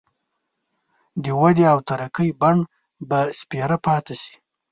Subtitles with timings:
[1.23, 2.55] د ودې او ترقۍ بڼ
[3.09, 4.33] به سپېره پاتي شي.